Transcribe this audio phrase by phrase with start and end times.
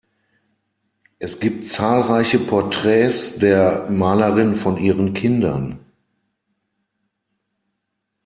[1.19, 5.77] Es gibt zahlreiche Porträts der Malerin von ihren Kindern.